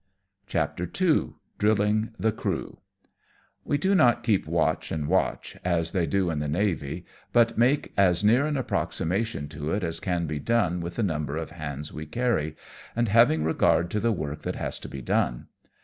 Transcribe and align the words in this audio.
CHAPTER 0.47 0.85
II. 0.99 1.33
DRILLING 1.59 2.15
THE 2.17 2.31
CEEW. 2.31 2.79
We 3.63 3.77
do 3.77 3.93
not 3.93 4.23
keep 4.23 4.47
watch 4.47 4.91
and 4.91 5.05
watchj 5.07 5.57
as 5.63 5.91
they 5.91 6.07
do 6.07 6.31
in 6.31 6.39
the 6.39 6.47
navy, 6.47 7.05
but 7.31 7.55
make 7.55 7.93
as 7.95 8.23
near 8.23 8.47
an 8.47 8.57
approximation 8.57 9.47
to 9.49 9.69
it 9.69 9.83
as 9.83 9.99
can 9.99 10.25
be 10.25 10.39
done 10.39 10.79
with 10.79 10.95
the 10.95 11.03
number 11.03 11.37
of 11.37 11.51
hands 11.51 11.93
we 11.93 12.07
carry, 12.07 12.55
and 12.95 13.09
having 13.09 13.43
regard 13.43 13.91
to 13.91 13.99
the 13.99 14.11
work 14.11 14.41
that 14.41 14.55
has 14.55 14.79
to 14.79 14.89
be 14.89 15.03
done. 15.03 15.49